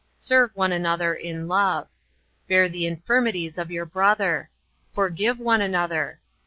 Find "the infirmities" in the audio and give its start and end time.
2.67-3.59